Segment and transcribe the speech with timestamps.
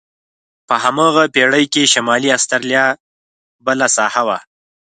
[0.67, 2.85] په هماغه پېړۍ کې شمالي استرالیا
[3.65, 4.37] بله ساحه وه.